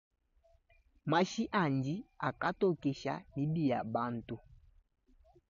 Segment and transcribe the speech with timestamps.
[1.11, 1.95] Mashi andi
[2.29, 4.35] akantokesha mibi ya bantu.